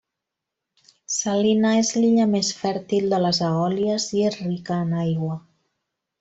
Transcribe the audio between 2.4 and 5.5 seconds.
fèrtil de les Eòlies i és rica en aigua.